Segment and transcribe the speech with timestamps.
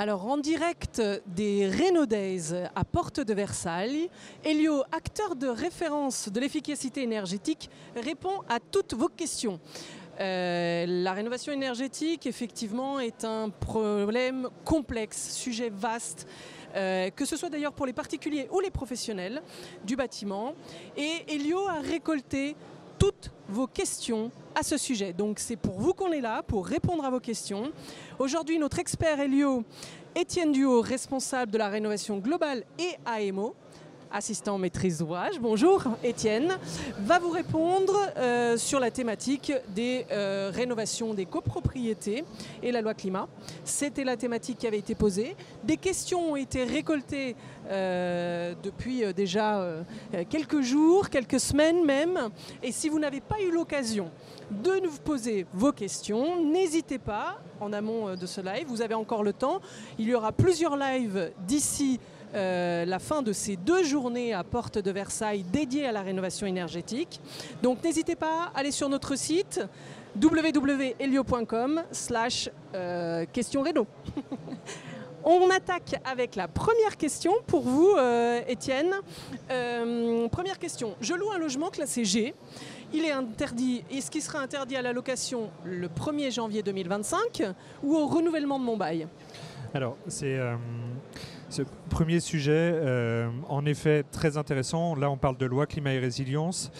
[0.00, 4.08] Alors en direct des Renault Days à Porte de Versailles,
[4.42, 9.60] Elio, acteur de référence de l'efficacité énergétique, répond à toutes vos questions.
[10.18, 16.26] Euh, la rénovation énergétique, effectivement, est un problème complexe, sujet vaste.
[16.76, 19.42] Euh, que ce soit d'ailleurs pour les particuliers ou les professionnels
[19.84, 20.54] du bâtiment.
[20.96, 22.56] Et Elio a récolté
[22.98, 25.12] toutes vos questions à ce sujet.
[25.12, 27.72] Donc c'est pour vous qu'on est là, pour répondre à vos questions.
[28.18, 29.64] Aujourd'hui, notre expert Elio,
[30.14, 33.54] Étienne Duo, responsable de la rénovation globale et AMO,
[34.12, 36.58] assistant maîtrise d'ouvrage, bonjour Étienne,
[36.98, 42.24] va vous répondre euh, sur la thématique des euh, rénovations des copropriétés
[42.62, 43.28] et la loi climat.
[43.64, 45.36] C'était la thématique qui avait été posée.
[45.62, 47.36] Des questions ont été récoltées
[47.68, 49.64] euh, depuis déjà
[50.28, 52.30] quelques jours, quelques semaines même.
[52.62, 54.10] Et si vous n'avez pas eu l'occasion
[54.50, 59.22] de nous poser vos questions, n'hésitez pas en amont de ce live, vous avez encore
[59.22, 59.60] le temps.
[59.98, 62.00] Il y aura plusieurs lives d'ici
[62.34, 66.46] euh, la fin de ces deux journées à Porte de Versailles dédiées à la rénovation
[66.46, 67.20] énergétique.
[67.62, 69.60] Donc n'hésitez pas à aller sur notre site
[70.20, 73.86] www.helio.com slash euh, question réno.
[75.24, 78.94] On attaque avec la première question pour vous, euh, Étienne.
[80.30, 80.94] première question.
[81.00, 82.34] Je loue un logement classé G.
[82.92, 83.84] Il est interdit.
[83.90, 87.42] Est-ce qu'il sera interdit à la location le 1er janvier 2025
[87.82, 89.08] ou au renouvellement de mon bail
[89.74, 90.38] Alors, c'est
[91.50, 94.94] ce premier sujet, euh, en effet, très intéressant.
[94.94, 96.70] Là, on parle de loi climat et résilience.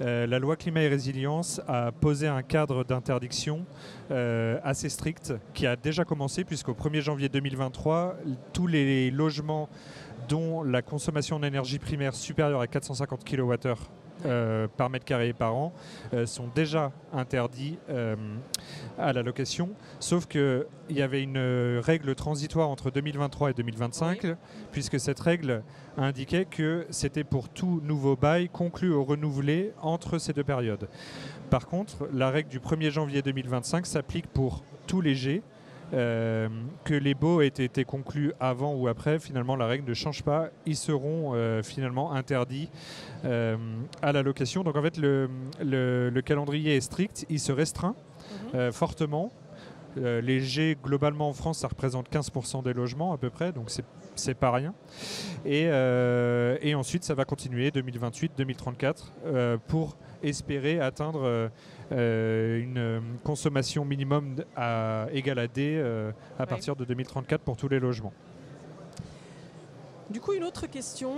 [0.00, 3.66] Euh, la loi climat et résilience a posé un cadre d'interdiction
[4.10, 8.16] euh, assez strict qui a déjà commencé puisqu'au 1er janvier 2023,
[8.52, 9.68] tous les logements
[10.28, 13.74] dont la consommation d'énergie primaire supérieure à 450 kWh
[14.24, 15.72] euh, par mètre carré par an
[16.12, 18.16] euh, sont déjà interdits euh,
[18.98, 19.70] à la location.
[19.98, 24.36] Sauf qu'il y avait une règle transitoire entre 2023 et 2025,
[24.72, 25.62] puisque cette règle
[25.96, 30.88] indiquait que c'était pour tout nouveau bail conclu ou renouvelé entre ces deux périodes.
[31.50, 35.42] Par contre, la règle du 1er janvier 2025 s'applique pour tous les G,
[35.92, 36.48] euh,
[36.84, 40.48] que les baux aient été conclus avant ou après, finalement la règle ne change pas.
[40.66, 42.70] Ils seront euh, finalement interdits
[43.24, 43.56] euh,
[44.02, 44.64] à la location.
[44.64, 45.28] Donc en fait le,
[45.60, 47.94] le, calendrier est strict, il se restreint
[48.54, 48.72] mhm.
[48.72, 49.32] fortement.
[49.96, 53.70] Les G globalement en France ça représente 15% des logements à peu près, donc
[54.14, 54.74] c'est pas rien.
[55.44, 55.64] Et,
[56.62, 61.50] et, ensuite ça va continuer 2028-2034 pour espérer atteindre
[61.92, 67.56] euh, une euh, consommation minimum à, égale à D euh, à partir de 2034 pour
[67.56, 68.12] tous les logements.
[70.10, 71.12] Du coup, une autre question.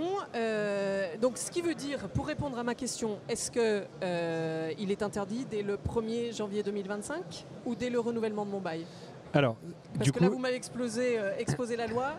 [1.21, 5.45] donc, ce qui veut dire, pour répondre à ma question, est-ce qu'il il est interdit
[5.49, 8.85] dès le 1er janvier 2025 ou dès le renouvellement de mon bail
[9.33, 9.57] alors,
[9.93, 12.13] Parce du que coup, là, vous m'avez explosé, exposé la loi.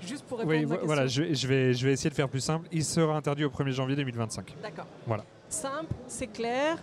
[0.00, 0.86] juste pour répondre à ma question.
[0.86, 2.68] Voilà, je, vais, je vais essayer de faire plus simple.
[2.70, 4.54] Il sera interdit au 1er janvier 2025.
[4.62, 4.86] D'accord.
[5.06, 5.24] Voilà.
[5.48, 6.78] Simple, c'est clair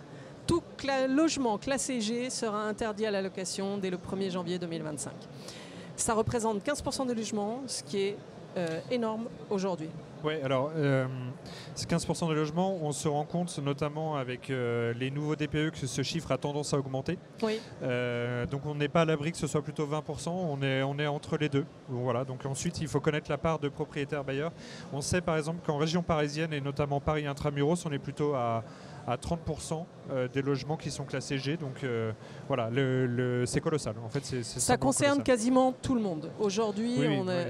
[0.48, 0.62] tout
[1.08, 5.12] logement classé G sera interdit à la location dès le 1er janvier 2025.
[5.94, 8.16] Ça représente 15% des logements, ce qui est
[8.58, 9.88] euh, énorme aujourd'hui.
[10.24, 11.06] Oui, alors euh,
[11.76, 12.76] c'est 15% des logements.
[12.82, 16.74] On se rend compte notamment avec euh, les nouveaux DPE que ce chiffre a tendance
[16.74, 17.18] à augmenter.
[17.40, 17.60] Oui.
[18.50, 21.06] donc on n'est pas à l'abri que ce soit plutôt 20%, on est, on est
[21.06, 21.64] entre les deux.
[21.88, 24.52] Voilà, donc ensuite il faut connaître la part de propriétaires bailleurs.
[24.92, 28.64] On sait par exemple qu'en région parisienne et notamment Paris Intramuros, on est plutôt à
[29.08, 31.56] à 30% euh, des logements qui sont classés G.
[31.56, 32.12] Donc euh,
[32.46, 33.94] voilà, le, c'est colossal.
[34.04, 36.30] En fait, ça concerne quasiment tout le monde.
[36.38, 36.98] Aujourd'hui,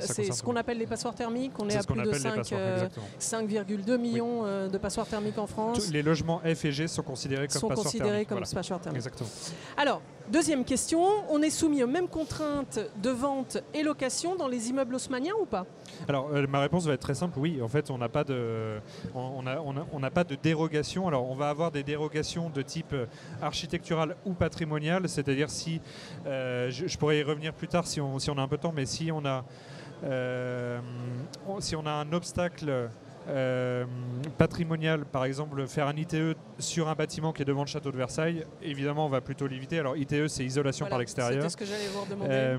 [0.01, 1.53] c'est ce qu'on appelle les passoires thermiques.
[1.59, 5.91] On est, à plus de 5,2 euh, millions de passoires thermiques en France.
[5.91, 8.29] les logements F et G sont considérés comme sont passoires considérés thermiques.
[8.29, 8.99] comme passoires thermiques.
[8.99, 9.31] Exactement.
[9.77, 11.01] Alors, deuxième question,
[11.31, 15.47] on est soumis aux mêmes contraintes de vente et location dans les immeubles haussmanniens ou
[15.47, 15.67] pas?
[16.09, 17.39] Alors, ma réponse va être très simple.
[17.39, 18.79] Oui, en fait, on n'a pas de,
[19.15, 19.43] on,
[20.11, 21.09] pas de dérogation.
[21.09, 23.07] Alors, on va avoir des dérogations de type euh,
[23.43, 25.81] architectural ou patrimonial, c'est-à-dire si,
[26.27, 28.85] euh, je, pourrais y revenir plus tard si on, a un peu de temps, mais
[30.05, 30.81] euh,
[31.61, 32.91] si on a un obstacle
[34.39, 37.97] patrimonial, par exemple faire un ITE sur un bâtiment qui est devant le château de
[37.97, 39.79] Versailles, évidemment on va plutôt l'éviter.
[39.79, 41.43] Alors ITE c'est isolation par l'extérieur.
[41.43, 42.59] C'est ce que j'allais vous demander.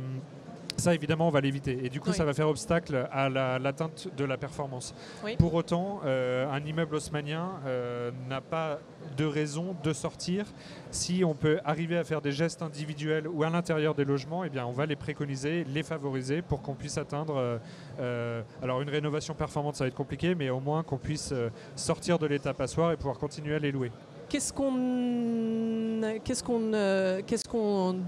[0.79, 1.77] Ça, évidemment, on va l'éviter.
[1.83, 3.29] Et du coup, ça va faire obstacle à
[3.59, 4.93] l'atteinte de la performance.
[5.37, 8.79] Pour autant, euh, un immeuble haussmanien euh, n'a pas
[9.17, 10.45] de raison de sortir.
[10.91, 14.49] Si on peut arriver à faire des gestes individuels ou à l'intérieur des logements, eh
[14.49, 17.59] bien, on va les préconiser, les favoriser pour qu'on puisse atteindre.
[17.99, 21.33] Euh, alors, une rénovation performante, ça va être compliqué, mais au moins qu'on puisse
[21.75, 23.91] sortir de l'état passoire et pouvoir continuer à les louer.
[24.29, 27.99] Qu'est-ce qu'on qu'est-ce qu'on euh, qu'est-ce qu'on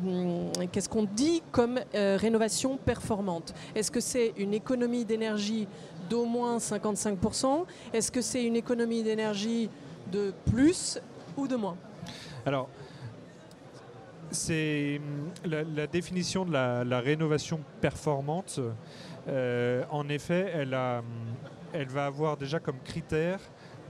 [0.71, 3.55] qu'est-ce qu'on dit comme euh, rénovation performante?
[3.73, 5.67] Est-ce que c'est une économie d'énergie
[6.11, 9.69] d'au moins 55% Est-ce que c'est une économie d'énergie
[10.11, 10.99] de plus
[11.35, 11.75] ou de moins?
[12.45, 12.69] Alors,
[14.29, 15.01] c'est
[15.43, 18.59] la, la définition de la, rénovation performante.
[19.27, 21.01] euh, en effet, elle, a,
[21.73, 23.39] elle va avoir déjà comme critère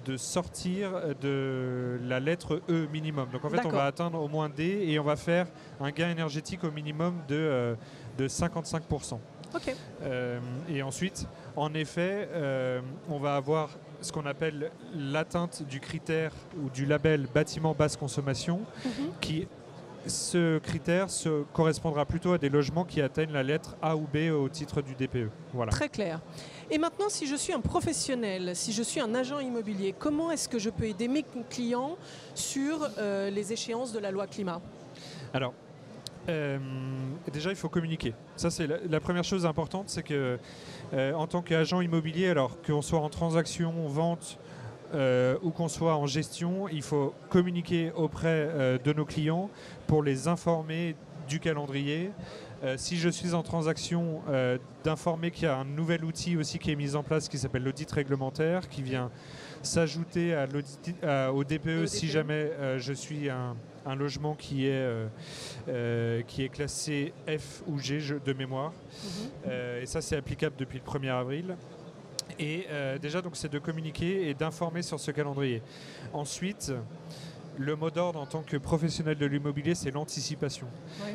[0.06, 3.27] de sortir de la lettre E minimum.
[3.31, 5.48] Donc en fait, on va atteindre au moins D et on va faire
[5.80, 7.75] un gain énergétique au minimum de, euh,
[8.18, 9.19] de 55%.
[9.53, 9.75] Ok.
[10.03, 10.39] Euh,
[10.69, 13.69] et ensuite, en effet, euh, on va avoir
[14.00, 16.31] ce qu'on appelle l'atteinte du critère
[16.63, 18.92] ou du label bâtiment basse consommation, Mhm.
[19.19, 19.48] qui
[20.07, 24.31] ce critère se correspondra plutôt à des logements qui atteignent la lettre A ou B
[24.31, 25.30] au titre du DPE.
[25.53, 25.71] Voilà.
[25.71, 26.19] Très clair.
[26.69, 30.48] Et maintenant, si je suis un professionnel, si je suis un agent immobilier, comment est-ce
[30.48, 31.98] que je peux aider mes clients
[32.33, 34.62] sur euh, les échéances de la loi climat?
[35.33, 35.53] Alors,
[36.30, 36.57] euh,
[37.31, 38.13] déjà, il faut communiquer.
[38.36, 40.39] Ça, c'est la, la première chose importante, c'est que
[40.94, 44.38] euh, en tant qu'agent immobilier, alors qu'on soit en transaction, vente
[44.94, 49.50] euh, ou qu'on soit en gestion, il faut communiquer auprès euh, de nos clients
[49.88, 50.96] pour les informer
[51.28, 52.12] du calendrier.
[52.64, 56.60] Euh, si je suis en transaction, euh, d'informer qu'il y a un nouvel outil aussi
[56.60, 59.10] qui est mis en place qui s'appelle l'audit réglementaire, qui vient
[59.64, 62.12] s'ajouter à l'audit- à- au DPE si DPE.
[62.12, 63.56] jamais je suis un,
[63.86, 64.88] un logement qui est,
[66.28, 68.74] qui est classé F ou G de mémoire.
[69.46, 69.52] Mhm.
[69.82, 71.56] Et ça, c'est applicable depuis le 1er avril.
[72.42, 75.62] Et euh, déjà, donc, c'est de communiquer et d'informer sur ce calendrier.
[76.12, 76.74] Ensuite,
[77.60, 80.66] le mot d'ordre en tant que professionnel de l'immobilier, c'est l'anticipation.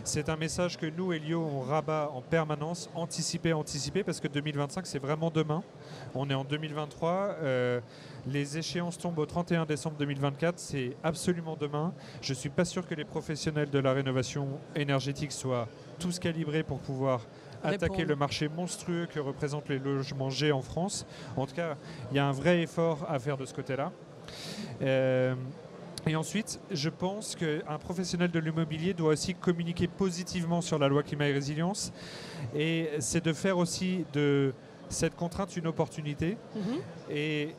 [0.04, 4.86] C'est un message que nous, Elio, on rabat en permanence, anticiper, anticiper, parce que 2025,
[4.86, 5.64] c'est vraiment demain.
[6.14, 7.36] On est en 2023.
[7.42, 7.80] euh,
[8.28, 10.60] les échéances tombent au 31 décembre 2024.
[10.60, 11.92] C'est absolument demain.
[12.22, 14.46] Je ne suis pas sûr que les professionnels de la rénovation
[14.76, 15.66] énergétique soient
[15.98, 17.26] tous calibrés pour pouvoir
[17.68, 18.08] attaquer Répondre.
[18.08, 21.06] le marché monstrueux que représentent les logements G en France.
[21.36, 21.76] En tout cas,
[22.10, 23.92] il y a un vrai effort à faire de ce côté-là.
[24.82, 25.34] Euh,
[26.06, 31.02] et ensuite, je pense qu'un professionnel de l'immobilier doit aussi communiquer positivement sur la loi
[31.02, 31.92] climat et résilience.
[32.54, 34.54] Et c'est de faire aussi de
[34.88, 36.36] cette contrainte une opportunité.
[36.54, 36.78] Mhm.
[37.10, 37.54] Et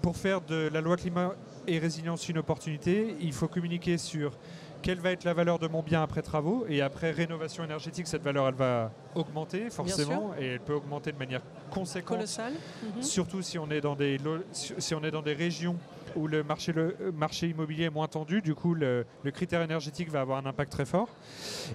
[0.00, 1.34] pour faire de la loi climat
[1.66, 4.38] et résilience une opportunité, il faut communiquer sur
[4.82, 8.22] quelle va être la valeur de mon bien après travaux et après rénovation énergétique, cette
[8.22, 12.18] valeur elle va augmenter forcément et elle peut augmenter de manière conséquente.
[12.18, 13.02] Mhm.
[13.02, 14.18] surtout si on est dans des
[14.52, 15.76] si on est dans des régions
[16.16, 19.62] où le marché, le euh, marché immobilier est moins tendu, du coup le, le critère
[19.62, 21.08] énergétique va avoir un impact très fort.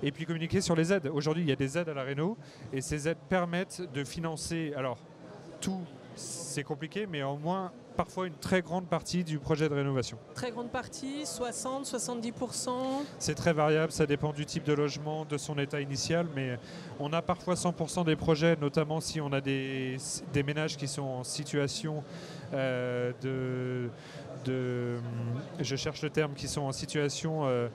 [0.02, 1.08] Et puis communiquer sur les aides.
[1.14, 2.38] Aujourd'hui, il y a des aides à la réno
[2.72, 4.98] et ces aides permettent de financer, alors
[5.62, 5.82] tout
[6.16, 10.18] c'est compliqué, mais au moins parfois une très grande partie du projet de rénovation.
[10.36, 12.70] Très grande partie, 60, 70%.
[13.20, 16.58] C'est très variable, ça dépend du type de logement, de son état initial, mais
[17.00, 19.98] on a parfois 100% des projets, notamment si on a des,
[20.34, 22.04] des ménages qui sont en situation
[22.54, 23.90] euh, de,
[24.46, 25.00] de-
[25.60, 27.68] Je cherche le terme, qui sont en situation euh, euh,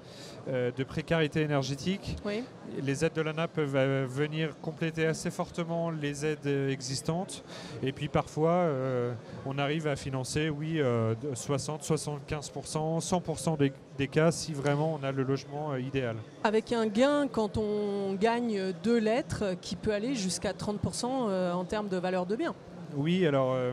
[0.48, 2.16] de précarité énergétique.
[2.24, 2.42] Oui.
[2.82, 7.44] Les aides de l'ANA peuvent euh, venir compléter assez fortement les aides euh, existantes.
[7.82, 9.12] Et puis parfois, euh,
[9.46, 14.98] on arrive à financer, oui, euh, de 60, 75%, 100% des, des cas si vraiment
[15.00, 16.16] on a le logement euh, idéal.
[16.44, 21.64] Avec un gain quand on gagne deux lettres qui peut aller jusqu'à 30% euh, en
[21.64, 22.54] termes de valeur de bien.
[22.96, 23.72] Oui, alors euh,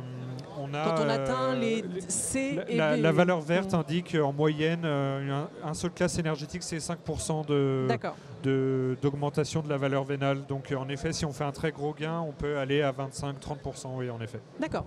[0.59, 0.83] on a...
[0.83, 3.01] Quand on euh, atteint les les- C La, et la- B.
[3.01, 8.95] la valeur verte indique en moyenne euh, un, un seul classe énergétique, c'est 5% de,
[9.01, 10.45] d'augmentation de, la valeur vénale.
[10.47, 12.91] Donc euh, en effet, si on fait un très gros gain, on peut aller à
[12.91, 14.39] 25-30%, oui, en effet.
[14.59, 14.85] D'accord.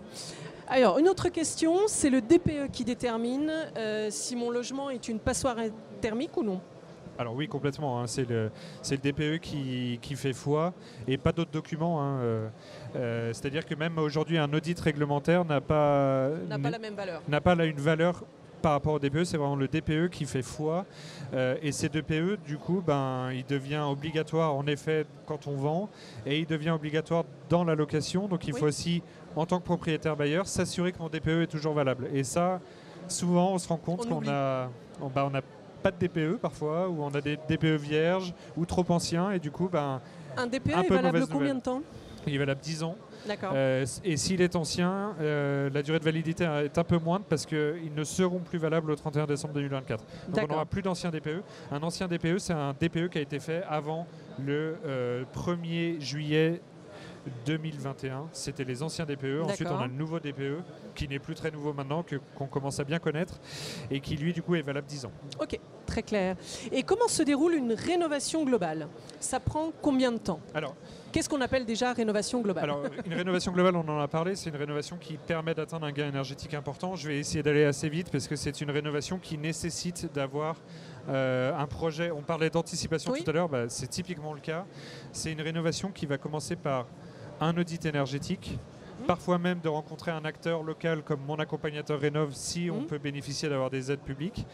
[0.68, 5.18] Alors, une autre question, c'est le DPE qui détermine euh, si mon logement est une
[5.18, 5.56] passoire
[6.00, 6.60] thermique ou non?
[7.18, 8.00] Alors oui, complètement.
[8.00, 8.50] hein, c'est, le,
[8.90, 10.72] DPE qui, qui fait foi
[11.06, 12.00] et pas d'autres documents.
[12.00, 12.48] hein, euh,
[12.96, 17.22] euh, c'est-à-dire que même aujourd'hui, un audit réglementaire n'a pas, la même valeur.
[17.28, 18.22] n'a pas là une valeur
[18.62, 20.84] par rapport au DPE, c'est vraiment le DPE qui fait foi.
[21.32, 25.88] Euh, et ces DPE, du coup, ben, il devient obligatoire en effet quand on vend
[26.26, 28.26] et il devient obligatoire dans la location.
[28.26, 28.60] Donc il Oui.
[28.60, 29.02] faut aussi,
[29.36, 32.08] en tant que propriétaire bailleur, s'assurer que mon DPE est toujours valable.
[32.12, 32.60] Et ça,
[33.06, 34.68] souvent, on se rend compte On qu'on a,
[35.00, 35.40] on, on a
[35.78, 39.50] pas de DPE parfois, ou on a des DPE vierges ou trop anciens, et du
[39.50, 40.00] coup, ben,
[40.36, 41.56] Un DPE Un est peu valable combien nouvelle.
[41.58, 41.82] de temps?
[42.26, 42.96] Il est valable 10 ans.
[43.26, 43.52] D'accord.
[43.54, 47.46] Euh, et s'il est ancien, euh, la durée de validité est un peu moindre parce
[47.46, 50.04] qu'ils ne seront plus valables au 31 décembre 2024.
[50.28, 51.42] Donc on n'aura plus d'ancien DPE.
[51.72, 54.06] Un ancien DPE, c'est un DPE qui a été fait avant
[54.44, 56.60] le euh, 1er juillet
[57.46, 58.26] 2021.
[58.32, 59.42] C'était les anciens DPE.
[59.44, 60.62] Ensuite, on a le nouveau DPE,
[60.94, 63.38] qui n'est plus très nouveau maintenant, que- qu'on commence à bien connaître,
[63.90, 65.12] et qui lui, du coup, est valable 10 ans.
[65.40, 66.36] Ok, très clair.
[66.72, 68.88] Et comment se déroule une rénovation globale?
[69.20, 70.40] Ça prend combien de temps?
[70.54, 70.74] Alors,
[71.10, 72.64] Qu'est-ce qu'on appelle déjà rénovation globale?
[72.64, 75.90] Alors, une rénovation globale, on en a parlé, c'est une rénovation qui permet d'atteindre un
[75.90, 76.96] gain énergétique important.
[76.96, 80.56] Je vais essayer d'aller assez vite parce que c'est une rénovation qui nécessite d'avoir
[81.08, 82.10] euh, un projet.
[82.10, 83.24] On parlait d'anticipation Oui.
[83.24, 84.66] tout à l'heure, bah, c'est typiquement le cas.
[85.10, 86.86] C'est une rénovation qui va commencer par
[87.40, 88.58] un audit énergétique.
[89.00, 89.06] Mhm.
[89.06, 92.86] Parfois même de rencontrer un acteur local comme mon accompagnateur Rénov si on Mhm.
[92.86, 94.44] peut bénéficier d'avoir des aides publiques.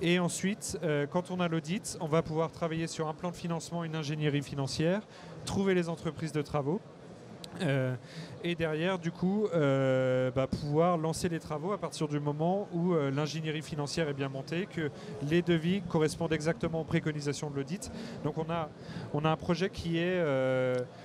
[0.00, 3.36] Et ensuite, euh, quand on a l'audit, on va pouvoir travailler sur un plan de
[3.36, 5.02] financement, une ingénierie financière,
[5.44, 6.80] trouver les entreprises de travaux.
[7.62, 7.94] Euh,
[8.44, 12.92] et derrière, du coup, euh, bah, pouvoir lancer les travaux à partir du moment où
[12.92, 14.90] euh, l'ingénierie financière est bien montée, que
[15.28, 17.90] les devis correspondent exactement aux préconisations de l'audit.
[18.24, 18.68] Donc on a,
[19.12, 20.22] on a un projet qui est,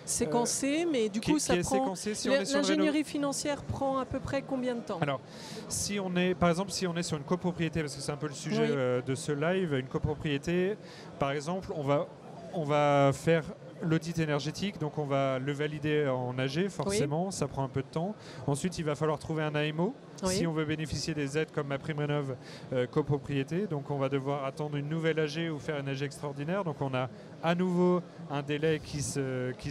[0.06, 1.96] Séquencé, mais du qui, coup, ça prend.
[1.96, 5.00] Si L'ingénierie financière prend à peu près combien de temps?
[5.02, 5.20] Alors,
[5.68, 8.18] si on est, par exemple, si on est sur une copropriété, parce que c'est un
[8.18, 9.04] peu le sujet Oui.
[9.06, 10.78] de ce live, une copropriété,
[11.20, 12.08] par exemple, on va,
[12.54, 13.44] on va faire
[13.82, 17.88] l'audit énergétique, donc on va le valider en AG, forcément, ça prend un peu de
[17.88, 18.16] temps.
[18.48, 19.94] Ensuite, il va falloir trouver un AMO,
[20.24, 20.34] Oui.
[20.34, 22.36] si on veut bénéficier des aides comme ma prime rénov
[22.74, 23.68] euh, copropriété.
[23.68, 26.64] Donc on va devoir attendre une nouvelle AG ou faire une AG extraordinaire.
[26.64, 27.10] Donc on a
[27.44, 29.02] à nouveau un délai qui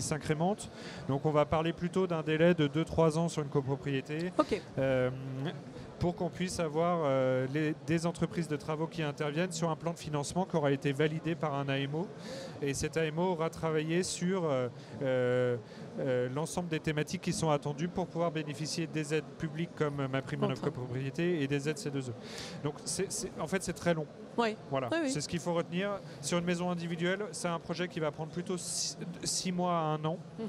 [0.01, 0.71] s'incrémente.
[1.09, 4.33] Donc on va parler plutôt d'un délai de 2-3 ans sur une copropriété.
[4.79, 5.11] Euh,
[5.99, 7.47] pour qu'on puisse avoir euh,
[7.87, 11.35] des entreprises de travaux qui interviennent sur un plan de financement qui aura été validé
[11.35, 12.07] par un AMO.
[12.63, 14.49] Et cet AMO aura travaillé sur
[15.03, 15.57] euh,
[15.99, 20.23] euh, l'ensemble des thématiques qui sont attendues pour pouvoir bénéficier des aides publiques comme ma
[20.23, 20.67] prime en Enfin.
[20.67, 22.13] copropriété et des aides C2E.
[22.63, 24.07] Donc c'est- c'est- en fait c'est très long.
[24.39, 24.57] oui.
[24.71, 25.11] Voilà, Oui, oui.
[25.11, 25.99] c'est ce qu'il faut retenir.
[26.21, 30.05] Sur une maison individuelle, c'est un projet qui va prendre plutôt 6 mois à un
[30.05, 30.47] an Mhm.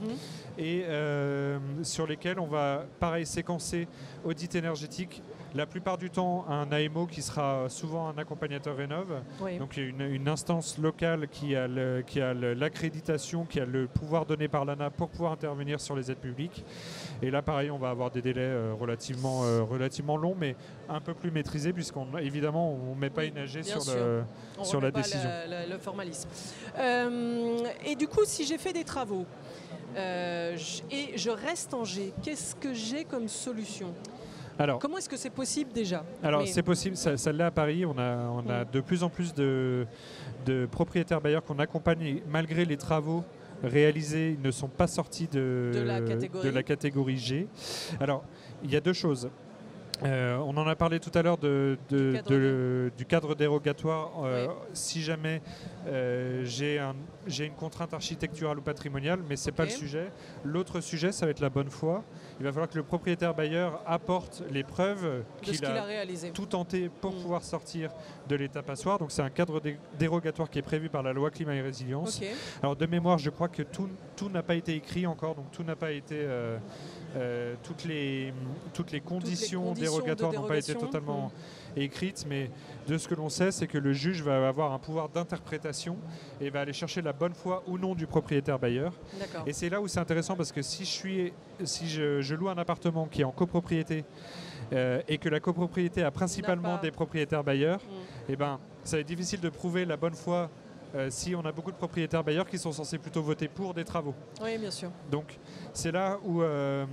[0.58, 3.88] et euh, sur lesquels on va, pareil, séquencer
[4.26, 5.22] audit énergétique.
[5.58, 9.08] La plupart du temps, un AMO qui sera souvent un accompagnateur rénov.
[9.42, 9.58] Oui.
[9.58, 11.68] Donc il y a une, une instance locale qui a
[12.06, 16.20] qui l'accréditation, qui a le pouvoir donné par l'ANA pour pouvoir intervenir sur les aides
[16.20, 16.64] publiques.
[17.24, 20.56] Et là, pareil, on va avoir des délais euh, relativement, euh, relativement longs, mais
[20.90, 23.96] un peu plus maîtrisés, puisqu'on évidemment on ne met pas Oui, une AG sur sûr.
[23.96, 24.24] le,
[24.60, 25.28] On sur la pas décision.
[25.50, 26.30] le- le- le formalisme.
[26.78, 29.26] Euh, et du coup, si j'ai fait des travaux
[29.96, 30.56] euh,
[30.92, 33.92] et je reste en G, qu'est-ce que j'ai comme solution?
[34.60, 37.86] Alors, Comment est-ce que c'est possible déjà Alors Mais- c'est possible, l'est à Paris.
[37.86, 39.86] On a, on a de plus en plus de,
[40.46, 43.24] de propriétaires bailleurs qu'on accompagne et malgré les travaux
[43.64, 46.48] réalisés, ils ne sont pas sortis de, De la catégorie.
[46.48, 47.48] de la catégorie G.
[48.00, 48.24] Alors
[48.64, 49.30] il y a deux choses.
[50.04, 53.34] Euh, on en a parlé tout à l'heure de, de- Du cadre de- du cadre
[53.36, 54.12] dérogatoire.
[54.26, 54.54] Euh, Oui.
[54.74, 55.42] Si jamais
[55.88, 56.96] euh, j'ai un-
[57.26, 59.70] j'ai une contrainte architecturale ou patrimoniale, mais c'est pas Ok.
[59.72, 60.12] le sujet.
[60.44, 62.04] L'autre sujet, ça va être la bonne foi.
[62.40, 65.74] Il va falloir que le propriétaire bailleur apporte les preuves qu'il a
[66.34, 67.22] tout tenté pour Mm.
[67.22, 67.90] pouvoir sortir
[68.30, 69.00] de l'état passoire.
[69.00, 72.20] Donc c'est un cadre dé- dérogatoire qui est prévu par la loi climat et résilience.
[72.62, 75.64] Alors de mémoire, je crois que tout, tout n'a pas été écrit encore, donc tout
[75.64, 76.16] n'a pas été...
[76.18, 76.58] euh,
[77.16, 78.34] euh, toutes, les,
[78.74, 81.32] toutes les conditions, dérogatoires n'ont pas été totalement
[81.76, 82.50] écrites, mais
[82.88, 85.98] de ce que l'on sait, c'est que le juge va avoir un pouvoir d'interprétation
[86.42, 88.94] et va aller chercher la bonne foi ou non du propriétaire bailleur.
[89.46, 91.34] Et c'est là où c'est intéressant parce que si je, suis,
[91.64, 94.06] si je, je loue un appartement qui est en copropriété
[94.74, 98.30] euh, et que la copropriété a principalement des propriétaires bailleurs, Mm.
[98.30, 100.50] eh ben, ça va être difficile de prouver la bonne foi
[100.96, 103.84] euh, si on a beaucoup de propriétaires bailleurs qui sont censés plutôt voter pour des
[103.84, 104.16] travaux.
[104.42, 104.90] Oui, bien sûr.
[105.12, 105.38] Donc
[105.74, 106.86] c'est là où euh,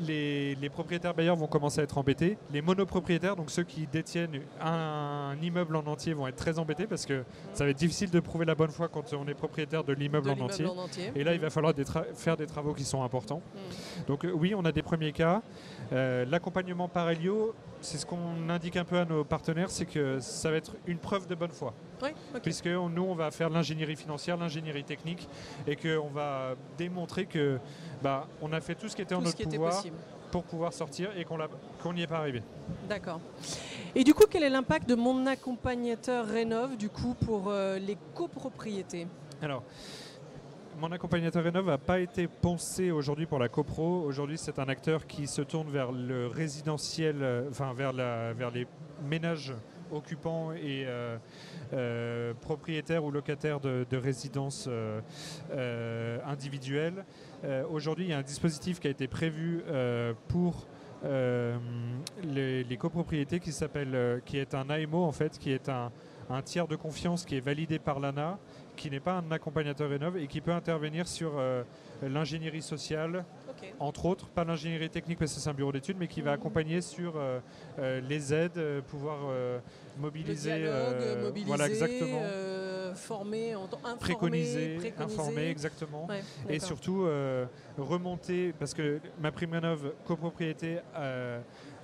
[0.00, 2.38] les, les propriétaires bailleurs vont commencer à être embêtés.
[2.52, 7.06] Les monopropriétaires, donc ceux qui détiennent un, immeuble en entier, vont être très embêtés parce
[7.06, 9.92] que ça va être difficile de prouver la bonne foi quand on est propriétaire de
[9.92, 10.66] l'immeuble en entier.
[10.66, 11.12] en entier.
[11.14, 13.42] Et là, il va falloir des faire des travaux qui sont importants.
[13.54, 14.04] Mm.
[14.06, 15.42] Donc euh, oui, on a des premiers cas.
[15.92, 20.20] Euh, L'accompagnement par Helio, c'est ce qu'on indique un peu à nos partenaires, c'est que
[20.20, 21.72] ça va être une preuve de bonne foi.
[22.02, 22.10] Oui.
[22.42, 25.28] Puisque nous, on va faire l'ingénierie financière, l'ingénierie technique,
[25.66, 27.58] et qu'on va démontrer que
[28.02, 29.82] bah, on a fait tout ce qui était en Tout notre pouvoir
[30.30, 32.42] pour pouvoir sortir et qu'on n'y est pas arrivé.
[32.88, 33.20] D'accord.
[33.94, 37.98] Et du coup, quel est l'impact de mon accompagnateur Rénov du coup pour euh, les
[38.14, 39.08] copropriétés?
[39.42, 39.64] Alors,
[40.80, 44.02] mon accompagnateur Rénov n'a pas été pensé aujourd'hui pour la copro.
[44.02, 48.66] Aujourd'hui, c'est un acteur qui se tourne vers le résidentiel, euh, enfin vers, les
[49.04, 49.52] ménages
[49.92, 51.18] occupants et euh,
[51.74, 54.70] euh, propriétaires ou locataires de, de résidences
[56.26, 57.04] individuelles.
[57.70, 59.62] Aujourd'hui, il y a un dispositif qui a été prévu
[60.28, 60.66] pour
[61.02, 65.92] les, les copropriétés qui s'appelle, qui est un AMO en fait, qui est un,
[66.30, 68.38] un tiers de confiance qui est validé par l'ANA,
[68.76, 71.62] qui n'est pas un accompagnateur Rénov et qui peut intervenir sur euh,
[72.02, 73.24] l'ingénierie sociale,
[73.78, 76.34] entre autres, pas l'ingénierie technique parce que c'est un bureau d'études, mais qui va Mhm.
[76.40, 77.40] accompagner sur euh,
[77.78, 78.58] euh, les aides,
[78.88, 79.60] pouvoir Le
[80.00, 82.22] mobiliser, dialogue, mobiliser, voilà exactement,
[82.94, 85.14] former, informer, préconiser, préconiser.
[85.20, 86.06] informer exactement.
[86.06, 87.06] Ouais, Et surtout
[87.76, 90.78] remonter, parce que ma prime rénov copropriété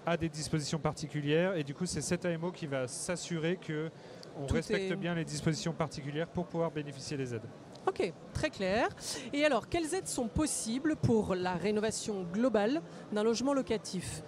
[0.09, 3.91] a des dispositions particulières, et du coup c'est cet AMO qui va s'assurer que
[4.38, 7.47] on Tout respecte est- bien les dispositions particulières pour pouvoir bénéficier des aides.
[7.87, 8.88] Ok, très clair.
[9.33, 14.23] Et alors, quelles aides sont possibles pour la rénovation globale d'un logement locatif?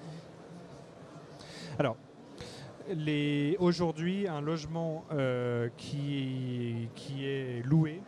[1.79, 1.97] Alors,
[2.89, 8.01] les- aujourd'hui, un logement euh, qui, qui est loué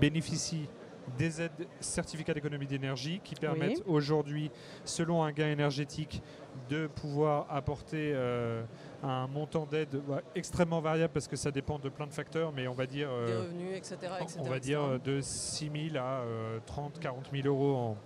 [0.00, 0.68] bénéficie
[1.16, 4.50] des aides certificats d'économie d'énergie qui permettent aujourd'hui,
[4.84, 6.22] selon un gain énergétique,
[6.68, 8.62] de pouvoir apporter euh,
[9.02, 12.66] un montant d'aide bah, extrêmement variable parce que ça dépend de plein de facteurs, mais
[12.66, 13.96] on va dire, Des euh, revenus, etc.
[14.20, 17.96] etc., on va dire euh, de 6 000 à euh, 30 40 000 euros en,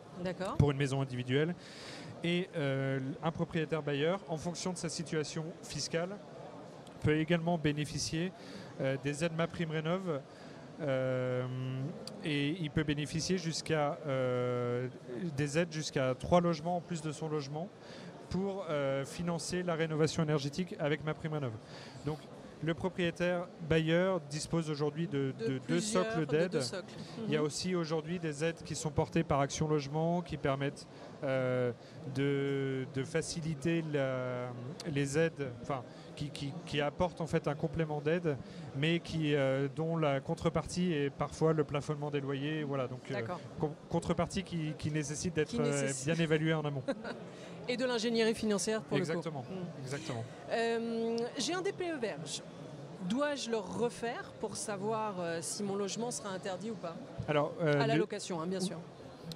[0.58, 1.54] pour une maison individuelle.
[2.24, 6.10] Et un propriétaire bailleur, en fonction de sa situation fiscale,
[7.00, 8.32] peut également bénéficier
[9.02, 10.20] des aides MaPrimeRénov.
[10.82, 11.46] Euh,
[12.24, 14.88] et il peut bénéficier jusqu'à euh,
[15.36, 17.68] des aides jusqu'à trois logements en plus de son logement
[18.30, 21.52] pour euh, financer la rénovation énergétique avec MaPrimeRénov.
[22.06, 22.18] Donc
[22.64, 26.52] le propriétaire bailleur dispose aujourd'hui de, de deux socles de d'aides.
[26.52, 26.84] deux socles.
[27.26, 30.86] Il y a aussi aujourd'hui des aides qui sont portées par Action Logement qui permettent
[31.24, 31.72] euh,
[32.14, 34.48] de, faciliter la-
[34.92, 35.82] les aides, enfin
[36.16, 38.36] qui, qui- qui apportent en fait un complément d'aide,
[38.76, 42.62] mais qui, euh, dont la contrepartie est parfois le plafonnement des loyers.
[42.64, 43.14] Voilà, donc euh,
[43.88, 45.56] contrepartie qui, qui nécessite d'être
[46.04, 46.82] bien évaluée en amont.
[47.68, 49.44] Et de l'ingénierie financière pour Exactement.
[49.48, 49.60] le coup.
[49.60, 49.82] Mhm.
[49.84, 50.24] Exactement.
[50.50, 52.42] Euh, J'ai un DPE verge.
[53.08, 56.94] Dois-je le refaire pour savoir euh, si mon logement sera interdit ou pas?
[57.28, 58.78] Alors, euh, À la location, hein, bien sûr.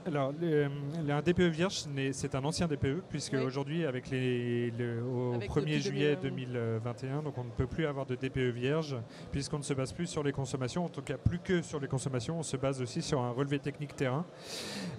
[0.04, 0.68] Alors, le-
[1.04, 3.40] le- un DPE vierge, c'est un ancien DPE, puisque Oui.
[3.40, 7.66] aujourd'hui, avec les, le- au Avec 1er depuis juillet 2000, 2021, donc on ne peut
[7.66, 8.96] plus avoir de DPE vierge,
[9.32, 11.88] puisqu'on ne se base plus sur les consommations, en tout cas plus que sur les
[11.88, 14.24] consommations, on se base aussi sur un relevé technique terrain.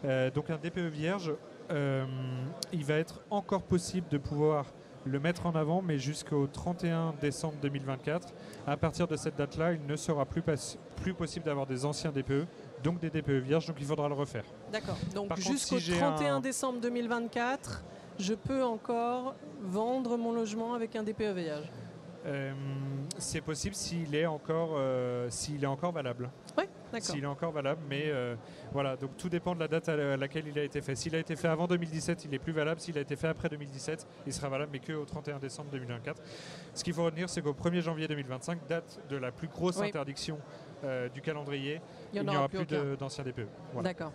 [0.03, 1.31] Euh, donc un DPE vierge,
[1.69, 4.65] il va être encore possible de pouvoir
[5.05, 8.27] le mettre en avant, mais jusqu'au 31 décembre 2024.
[8.65, 10.43] À partir de cette date-là, il ne sera plus,
[10.97, 12.45] plus possible d'avoir des anciens DPE,
[12.83, 14.43] donc des DPE vierges, donc il faudra le refaire.
[14.71, 14.97] D'accord.
[15.15, 17.83] Donc jusqu'au si j'ai 31 un- décembre 2024,
[18.19, 21.71] je peux encore vendre mon logement avec un DPE verge.
[22.25, 22.51] Euh,
[23.17, 26.29] c'est possible s'il est encore, euh, s'il est encore valable.
[26.57, 26.65] Oui.
[26.99, 28.35] S'il est encore valable, mais euh,
[28.71, 30.95] voilà, donc tout dépend de la date à la- à laquelle il a été fait.
[30.95, 32.79] S'il a été fait avant 2017, il est plus valable.
[32.79, 36.21] S'il a été fait après 2017, il sera valable, mais qu'au 31 décembre 2024.
[36.73, 39.87] Ce qu'il faut retenir, c'est qu'au 1er janvier 2025, date de la plus grosse Oui.
[39.87, 40.39] interdiction
[40.83, 41.81] euh, du calendrier,
[42.13, 43.47] Il n'y aura plus de- d'anciens DPE.
[43.73, 43.89] Voilà.
[43.89, 44.11] D'accord.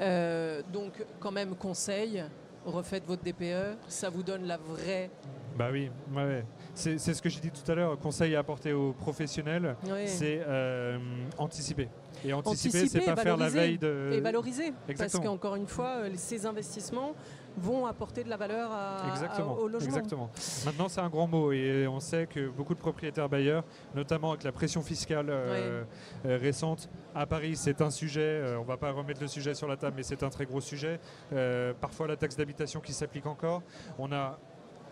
[0.00, 2.24] Euh, donc, quand même, conseil,
[2.66, 5.10] refaites votre DPE, ça vous donne la vraie.
[5.56, 6.44] Bah oui, ouais,
[6.74, 7.98] c'est c'est ce que j'ai dit tout à l'heure.
[7.98, 10.06] Conseil à apporter aux professionnels, Oui.
[10.06, 10.98] c'est euh,
[11.38, 11.88] anticiper.
[12.24, 14.10] Et anticiper, Anticiper c'est pas faire la veille de.
[14.12, 14.72] Et valoriser.
[14.96, 17.14] Parce qu'encore une fois, euh, ces investissements
[17.56, 19.88] vont apporter de la valeur à, Exactement, à- au logement.
[19.88, 20.30] exactement.
[20.64, 24.44] Maintenant, c'est un grand mot et on sait que beaucoup de propriétaires bailleurs, notamment avec
[24.44, 25.82] la pression fiscale euh,
[26.26, 28.20] euh, récente, à Paris, c'est un sujet.
[28.20, 30.46] euh, on ne va pas remettre le sujet sur la table, mais c'est un très
[30.46, 31.00] gros sujet.
[31.32, 33.62] Euh, parfois, la taxe d'habitation qui s'applique encore.
[33.98, 34.38] On a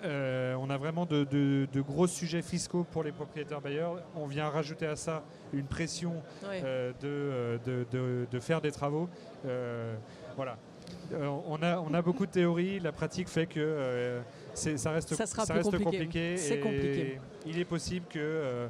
[0.05, 4.03] euh, on a vraiment de, de- de gros sujets fiscaux pour les propriétaires bailleurs.
[4.15, 7.07] On vient rajouter à ça une pression euh, de,
[7.69, 9.09] euh, de, faire des travaux.
[9.47, 9.95] Euh,
[10.37, 10.57] voilà.
[11.47, 14.21] On, a, on a beaucoup de théories, la pratique fait que
[14.55, 15.85] ça reste, Ça sera reste compliqué.
[15.85, 16.37] compliqué.
[16.37, 17.21] C'est compliqué.
[17.49, 18.69] Il est possible que, euh,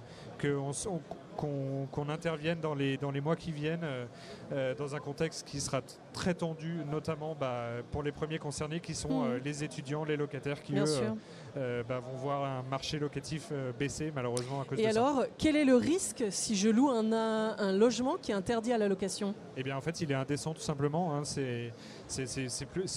[1.36, 4.06] qu'on intervienne dans les, dans les mois qui viennent euh,
[4.52, 8.94] euh, dans un contexte qui sera très tendu, notamment bah, pour les premiers concernés qui
[8.94, 9.30] sont Mhm.
[9.30, 11.14] euh, les étudiants, les locataires qui Bien eux,
[11.56, 14.98] euh, bah, vont voir un marché locatif baisser malheureusement à cause Et de ça.
[15.00, 18.88] alors, quel est le risque si je loue un, logement qui est interdit à la
[18.88, 19.34] location?
[19.56, 21.14] Eh bien, en fait, il est indécent tout simplement.
[21.14, 21.22] hein.
[21.24, 21.72] C'est,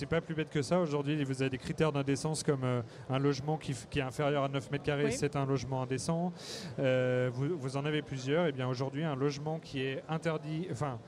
[0.09, 0.79] pas plus bête que ça.
[0.79, 2.63] Aujourd'hui, vous avez des critères d'indécence comme
[3.09, 6.33] un logement qui, qui est inférieur à 9 mètres carrés, c'est un logement indécent.
[6.79, 8.47] Euh, vous, vous en avez plusieurs.
[8.47, 10.99] Eh bien, aujourd'hui, un logement qui est interdit, enfin,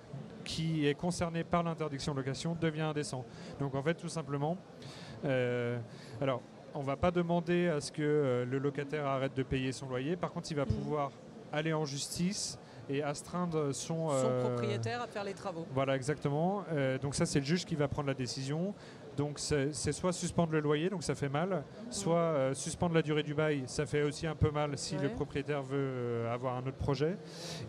[0.43, 3.25] qui est concerné par l'interdiction de location devient indécent.
[3.59, 4.57] Donc, en fait, tout simplement,
[5.25, 5.77] euh,
[6.21, 6.41] alors,
[6.75, 10.15] on va pas demander à ce que euh, le locataire arrête de payer son loyer.
[10.15, 10.73] Par contre, il va Mhm.
[10.73, 11.11] pouvoir
[11.51, 12.57] aller en justice
[12.89, 15.65] et astreindre son, Son euh, propriétaire à faire les travaux.
[15.73, 16.65] Voilà, exactement.
[16.73, 18.73] Euh, donc ça, c'est le juge qui va prendre la décision.
[19.17, 23.23] Donc c'est soit suspendre le loyer, donc ça fait mal, soit euh, suspendre la durée
[23.23, 25.03] du bail, ça fait aussi un peu mal si Ouais.
[25.03, 27.17] le propriétaire veut euh, avoir un autre projet.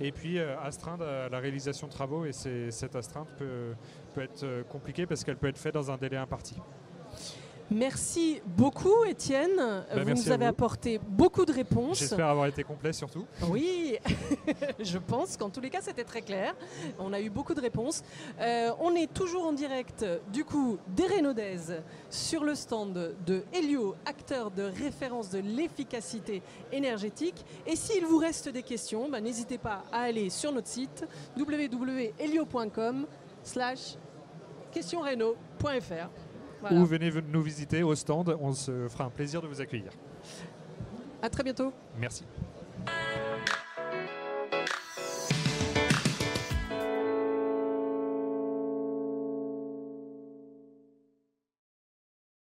[0.00, 3.74] Et puis euh, astreindre à la réalisation de travaux, et c'est- cette astreinte peut,
[4.14, 6.56] peut être compliquée parce qu'elle peut être faite dans un délai imparti.
[7.70, 9.50] Merci beaucoup, Étienne.
[9.56, 10.50] vous Bah, merci nous avez vous.
[10.50, 11.98] apporté beaucoup de réponses.
[11.98, 13.24] J'espère avoir été complet surtout.
[13.48, 13.96] Oui,
[14.80, 16.54] je pense qu'en tous les cas, c'était très clair.
[16.98, 18.02] On a eu beaucoup de réponses.
[18.40, 23.94] Euh, on est toujours en direct, du coup, des Renaudaises sur le stand de Helio,
[24.04, 27.44] acteur de référence de l'efficacité énergétique.
[27.66, 33.06] Et s'il vous reste des questions, bah, n'hésitez pas à aller sur notre site www.helio.com
[33.42, 33.96] slash
[34.72, 36.08] questionreno.fr.
[36.64, 36.80] Voilà.
[36.80, 39.92] Ou venez nous visiter au stand, on se fera un plaisir de vous accueillir.
[41.20, 41.74] À très bientôt.
[41.98, 42.24] Merci.